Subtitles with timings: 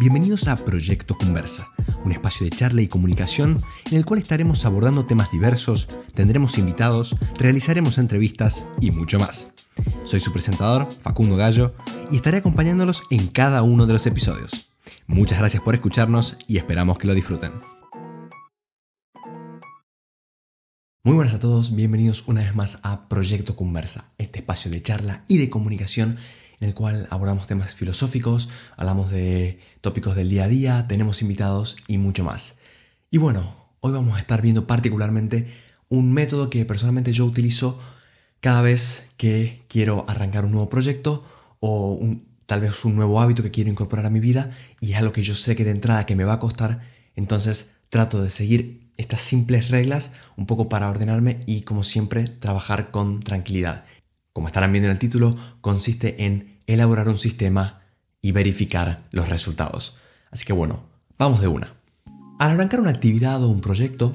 [0.00, 1.68] Bienvenidos a Proyecto Conversa,
[2.06, 7.14] un espacio de charla y comunicación en el cual estaremos abordando temas diversos, tendremos invitados,
[7.36, 9.50] realizaremos entrevistas y mucho más.
[10.04, 11.74] Soy su presentador, Facundo Gallo,
[12.10, 14.72] y estaré acompañándolos en cada uno de los episodios.
[15.06, 17.52] Muchas gracias por escucharnos y esperamos que lo disfruten.
[21.04, 25.24] Muy buenas a todos, bienvenidos una vez más a Proyecto Conversa, este espacio de charla
[25.28, 26.16] y de comunicación
[26.60, 31.76] en el cual abordamos temas filosóficos, hablamos de tópicos del día a día, tenemos invitados
[31.86, 32.58] y mucho más.
[33.10, 35.48] Y bueno, hoy vamos a estar viendo particularmente
[35.88, 37.78] un método que personalmente yo utilizo
[38.40, 41.24] cada vez que quiero arrancar un nuevo proyecto
[41.60, 41.98] o
[42.46, 44.50] tal vez un nuevo hábito que quiero incorporar a mi vida
[44.80, 46.80] y es algo que yo sé que de entrada que me va a costar,
[47.16, 52.90] entonces trato de seguir estas simples reglas un poco para ordenarme y como siempre trabajar
[52.90, 53.84] con tranquilidad.
[54.32, 57.80] Como estarán viendo en el título, consiste en elaborar un sistema
[58.22, 59.96] y verificar los resultados.
[60.30, 60.84] Así que bueno,
[61.18, 61.74] vamos de una.
[62.38, 64.14] Al arrancar una actividad o un proyecto,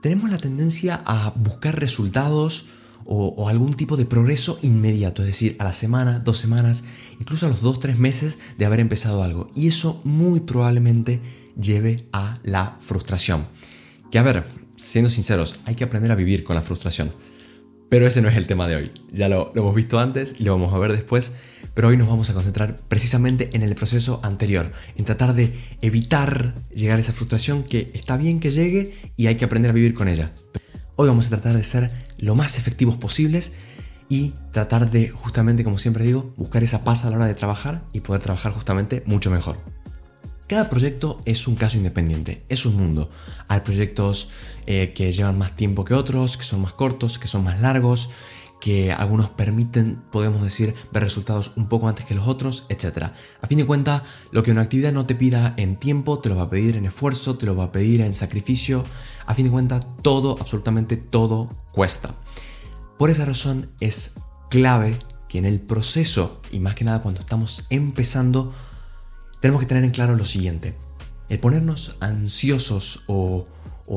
[0.00, 2.66] tenemos la tendencia a buscar resultados
[3.04, 6.84] o, algún tipo de progreso inmediato, es decir, a la semana, dos semanas,
[7.18, 9.50] incluso a los dos, tres meses de haber empezado algo.
[9.56, 11.20] Y eso muy probablemente
[11.60, 13.46] lleve a la frustración.
[14.12, 14.44] Que a ver,
[14.76, 17.12] siendo sinceros, hay que aprender a vivir con la frustración.
[17.90, 18.92] Pero ese no es el tema de hoy.
[19.12, 21.32] Ya lo, hemos visto antes y lo vamos a ver después.
[21.74, 26.54] Pero hoy nos vamos a concentrar precisamente en el proceso anterior, en tratar de evitar
[26.74, 29.94] llegar a esa frustración que está bien que llegue y hay que aprender a vivir
[29.94, 30.32] con ella.
[30.94, 33.52] Hoy vamos a tratar de ser lo más efectivos posibles
[34.08, 37.82] y tratar de, justamente como siempre digo, buscar esa paz a la hora de trabajar
[37.92, 39.56] y poder trabajar justamente mucho mejor.
[40.50, 43.08] Cada proyecto es un caso independiente, es un mundo.
[43.46, 44.30] Hay proyectos
[44.66, 48.10] eh, que llevan más tiempo que otros, que son más cortos, que son más largos,
[48.60, 53.12] que algunos permiten, podemos decir, ver resultados un poco antes que los otros, etc.
[53.40, 56.34] A fin de cuentas, lo que una actividad no te pida en tiempo, te lo
[56.34, 58.82] va a pedir en esfuerzo, te lo va a pedir en sacrificio.
[59.26, 62.16] A fin de cuentas, todo, absolutamente todo cuesta.
[62.98, 64.14] Por esa razón es
[64.48, 68.52] clave que en el proceso, y más que nada cuando estamos empezando,
[69.40, 70.74] tenemos que tener en claro lo siguiente.
[71.28, 73.46] El ponernos ansiosos o,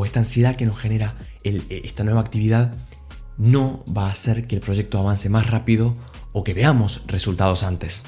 [0.05, 2.73] esta ansiedad que nos genera esta nueva actividad
[3.37, 5.95] no va a hacer que el proyecto avance más rápido
[6.31, 8.03] o que veamos resultados antes.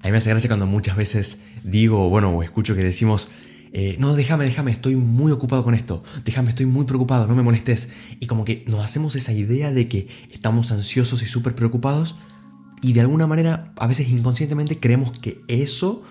[0.00, 3.28] A mí me hace gracia cuando muchas veces digo, bueno, o escucho que decimos,
[3.72, 7.42] eh, no, déjame, déjame, estoy muy ocupado con esto, déjame, estoy muy preocupado, no me
[7.42, 7.90] molestes.
[8.18, 12.16] Y como que nos hacemos esa idea de que estamos ansiosos y súper preocupados
[12.82, 16.02] y de alguna manera, a veces inconscientemente, creemos que eso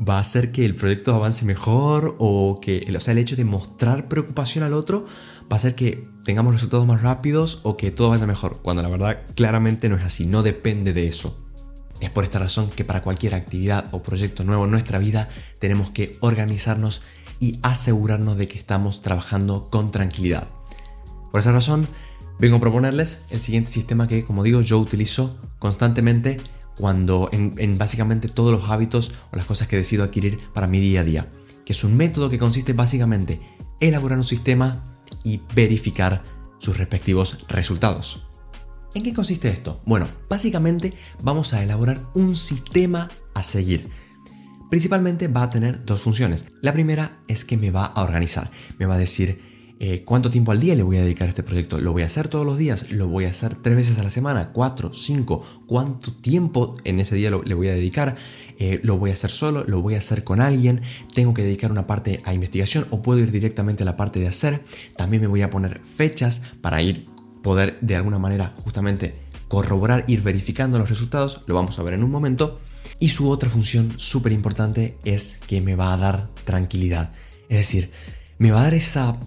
[0.00, 3.44] va a hacer que el proyecto avance mejor o que, o sea, el hecho de
[3.44, 5.04] mostrar preocupación al otro
[5.42, 8.88] va a hacer que tengamos resultados más rápidos o que todo vaya mejor, cuando la
[8.88, 11.36] verdad claramente no es así, no depende de eso.
[12.00, 15.28] Es por esta razón que para cualquier actividad o proyecto nuevo en nuestra vida
[15.58, 17.02] tenemos que organizarnos
[17.38, 20.48] y asegurarnos de que estamos trabajando con tranquilidad.
[21.30, 21.86] Por esa razón,
[22.38, 26.38] vengo a proponerles el siguiente sistema que, como digo, yo utilizo constantemente
[26.80, 31.00] cuando en, básicamente todos los hábitos o las cosas que decido adquirir para mi día
[31.00, 31.30] a día,
[31.64, 33.40] que es un método que consiste básicamente
[33.80, 36.24] en elaborar un sistema y verificar
[36.58, 38.26] sus respectivos resultados.
[38.94, 39.80] ¿En qué consiste esto?
[39.84, 43.88] Bueno, básicamente vamos a elaborar un sistema a seguir.
[44.70, 46.46] Principalmente va a tener dos funciones.
[46.62, 49.40] La primera es que me va a organizar, me va a decir
[49.82, 51.80] eh, cuánto tiempo al día le voy a dedicar a este proyecto.
[51.80, 52.92] ¿Lo voy a hacer todos los días?
[52.92, 54.50] ¿Lo voy a hacer tres veces a la semana?
[54.52, 54.92] ¿Cuatro?
[54.92, 55.42] ¿Cinco?
[55.66, 58.14] ¿Cuánto tiempo en ese día le voy a dedicar?
[58.58, 59.64] Eh, ¿Lo voy a hacer solo?
[59.66, 60.82] ¿Lo voy a hacer con alguien?
[61.14, 64.28] ¿Tengo que dedicar una parte a investigación o puedo ir directamente a la parte de
[64.28, 64.60] hacer?
[64.96, 67.06] También me voy a poner fechas para ir,
[67.42, 69.14] poder de alguna manera justamente
[69.48, 71.40] corroborar, ir verificando los resultados.
[71.46, 72.60] Lo vamos a ver en un momento.
[72.98, 77.12] Y su otra función súper importante es que me va a dar tranquilidad.
[77.48, 77.90] Es decir,
[78.36, 79.18] me va a dar esa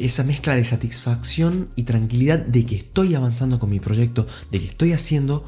[0.00, 4.66] esa mezcla de satisfacción y tranquilidad de que estoy avanzando con mi proyecto, de que
[4.66, 5.44] estoy haciendo,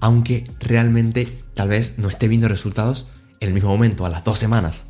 [0.00, 3.08] aunque realmente tal vez no esté viendo resultados
[3.40, 4.86] en el mismo momento, a las dos semanas.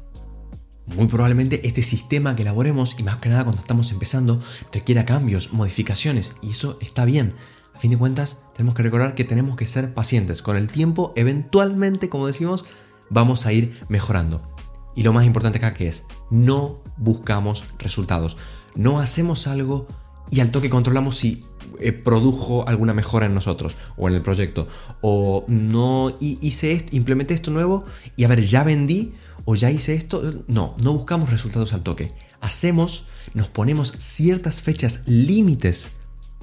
[0.86, 4.40] Muy probablemente este sistema que elaboremos, y más que nada cuando estamos empezando,
[4.72, 7.34] requiera cambios, modificaciones, y eso está bien.
[7.74, 10.42] A fin de cuentas, tenemos que recordar que tenemos que ser pacientes.
[10.42, 12.64] Con el tiempo, eventualmente, como decimos,
[13.10, 14.57] vamos a ir mejorando.
[14.98, 18.36] Y lo más importante acá que es, no buscamos resultados.
[18.74, 19.86] No hacemos algo
[20.28, 21.44] y al toque controlamos si
[21.78, 24.66] eh, produjo alguna mejora en nosotros o en el proyecto.
[25.00, 27.84] O no hice esto, implementé esto nuevo
[28.16, 29.14] y a ver, ya vendí
[29.44, 30.42] o ya hice esto.
[30.48, 32.10] No, no buscamos resultados al toque.
[32.40, 35.90] Hacemos, nos ponemos ciertas fechas límites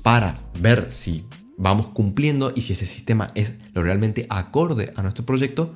[0.01, 1.25] para ver si
[1.57, 5.73] vamos cumpliendo y si ese sistema es lo realmente acorde a nuestro proyecto.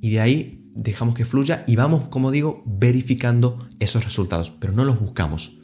[0.00, 4.84] Y de ahí dejamos que fluya y vamos, como digo, verificando esos resultados, pero no
[4.84, 5.58] los buscamos.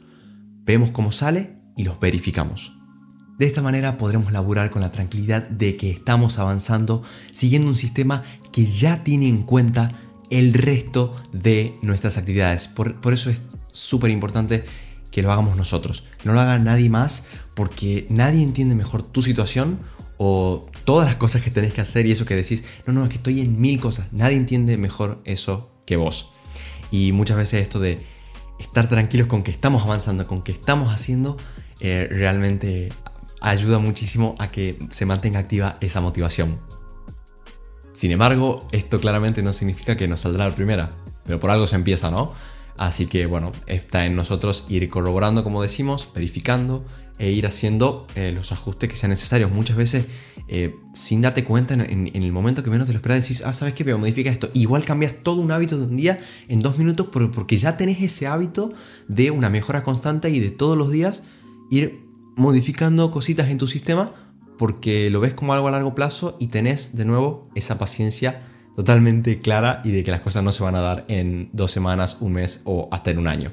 [0.65, 2.73] Vemos cómo sale y los verificamos.
[3.37, 8.23] De esta manera podremos laburar con la tranquilidad de que estamos avanzando siguiendo un sistema
[8.51, 9.93] que ya tiene en cuenta
[10.31, 12.67] el resto de nuestras actividades.
[12.67, 14.65] Por, eso es súper importante
[15.11, 17.23] que lo hagamos nosotros, no lo haga nadie más
[17.55, 19.79] porque nadie entiende mejor tu situación
[20.17, 23.09] o todas las cosas que tenés que hacer y eso que decís, no, no, es
[23.09, 26.31] que estoy en mil cosas, nadie entiende mejor eso que vos.
[26.91, 28.05] Y muchas veces esto de
[28.57, 31.35] estar tranquilos con que estamos avanzando, con que estamos haciendo,
[31.81, 32.87] eh, realmente
[33.41, 36.57] ayuda muchísimo a que se mantenga activa esa motivación.
[37.91, 40.91] Sin embargo, esto claramente no significa que nos saldrá la primera,
[41.25, 42.31] pero por algo se empieza, ¿no?
[42.77, 46.85] Así que bueno, está en nosotros ir corroborando, como decimos, verificando
[47.19, 49.51] e ir haciendo eh, los ajustes que sean necesarios.
[49.51, 50.05] Muchas veces,
[50.47, 53.73] eh, sin darte cuenta, en, el momento que menos te lo esperas, decís, ah, ¿sabes
[53.73, 53.83] qué?
[53.83, 54.49] Pero modifica esto.
[54.53, 58.27] Igual cambias todo un hábito de un día en dos minutos porque ya tenés ese
[58.27, 58.73] hábito
[59.07, 61.23] de una mejora constante y de todos los días
[61.71, 64.13] ir modificando cositas en tu sistema
[64.57, 68.41] porque lo ves como algo a largo plazo y tenés de nuevo esa paciencia
[68.77, 72.17] totalmente clara y de que las cosas no se van a dar en dos semanas,
[72.19, 73.51] un mes o hasta en un año.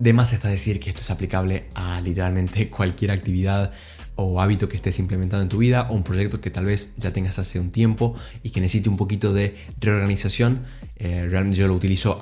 [0.00, 3.70] De más está decir que esto es aplicable a literalmente cualquier actividad
[4.16, 7.12] o hábito que estés implementando en tu vida o un proyecto que tal vez ya
[7.12, 10.62] tengas hace un tiempo y que necesite un poquito de reorganización.
[10.96, 12.18] Eh, realmente yo lo utilizo,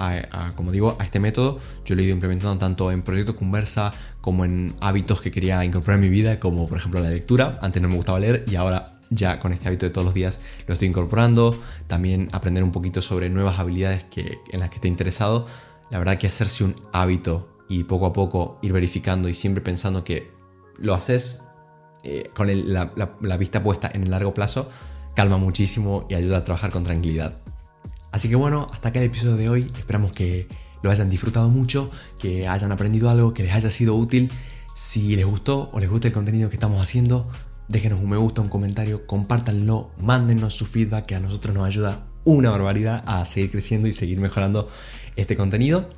[0.56, 1.60] como digo, a este método.
[1.86, 5.96] Yo lo he ido implementando tanto en proyectos conversa como en hábitos que quería incorporar
[5.96, 7.58] en mi vida, como por ejemplo la lectura.
[7.62, 10.40] Antes no me gustaba leer y ahora ya con este hábito de todos los días
[10.66, 11.58] lo estoy incorporando.
[11.86, 15.46] También aprender un poquito sobre nuevas habilidades que, en las que esté interesado.
[15.90, 20.04] La verdad que hacerse un hábito y poco a poco ir verificando y siempre pensando
[20.04, 20.30] que
[20.78, 21.42] lo haces
[22.02, 24.68] eh, con la, vista puesta en el largo plazo,
[25.14, 27.38] calma muchísimo y ayuda a trabajar con tranquilidad.
[28.12, 29.66] Así que bueno, hasta acá el episodio de hoy.
[29.78, 30.46] Esperamos que
[30.82, 31.90] lo hayan disfrutado mucho,
[32.20, 34.30] que hayan aprendido algo, que les haya sido útil.
[34.74, 37.28] Si les gustó o les gusta el contenido que estamos haciendo,
[37.68, 42.06] déjenos un me gusta, un comentario, compártanlo, mándenos su feedback que a nosotros nos ayuda
[42.24, 44.68] una barbaridad a seguir creciendo y seguir mejorando
[45.16, 45.90] este contenido.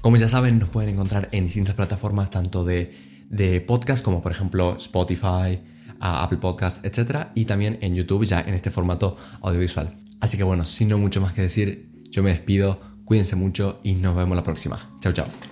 [0.00, 4.32] Como ya saben, nos pueden encontrar en distintas plataformas, tanto de de podcast como por
[4.32, 5.60] ejemplo Spotify,
[6.00, 7.28] Apple Podcast, etc.
[7.34, 9.96] Y también en YouTube ya en este formato audiovisual.
[10.20, 13.94] Así que bueno, sin no mucho más que decir, yo me despido, cuídense mucho y
[13.94, 14.98] nos vemos la próxima.
[15.00, 15.49] Chao, chao.